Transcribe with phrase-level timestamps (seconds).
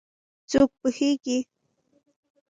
[0.49, 1.37] څوک پوهیږېي